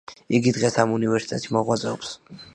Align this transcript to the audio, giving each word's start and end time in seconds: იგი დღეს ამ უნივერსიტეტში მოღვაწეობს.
იგი 0.37 0.53
დღეს 0.55 0.79
ამ 0.85 0.95
უნივერსიტეტში 0.95 1.55
მოღვაწეობს. 1.59 2.17